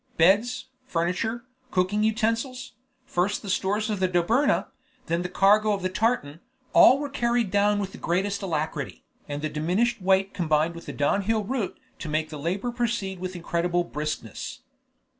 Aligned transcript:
Beds, 0.17 0.65
furniture, 0.87 1.45
cooking 1.69 2.01
utensils 2.01 2.71
first 3.05 3.43
the 3.43 3.51
stores 3.51 3.87
of 3.87 3.99
the 3.99 4.07
Dobryna, 4.09 4.65
then 5.05 5.21
the 5.21 5.29
cargo 5.29 5.73
of 5.73 5.83
the 5.83 5.89
tartan 5.89 6.39
all 6.73 6.97
were 6.97 7.07
carried 7.07 7.51
down 7.51 7.77
with 7.77 7.91
the 7.91 7.99
greatest 7.99 8.41
alacrity, 8.41 9.03
and 9.29 9.43
the 9.43 9.47
diminished 9.49 10.01
weight 10.01 10.33
combined 10.33 10.73
with 10.73 10.87
the 10.87 10.91
downhill 10.91 11.43
route 11.43 11.79
to 11.99 12.09
make 12.09 12.29
the 12.31 12.39
labor 12.39 12.71
proceed 12.71 13.19
with 13.19 13.35
incredible 13.35 13.83
briskness. 13.83 14.61